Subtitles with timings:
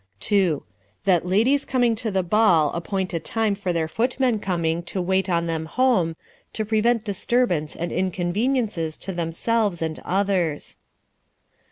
[0.21, 0.63] 2."
[1.05, 5.29] That ladies coming to the ball appoint a time for their footmen coming to wait
[5.29, 6.15] on them home,
[6.53, 10.77] to prevent disturbance and inconveniences to themselves and others.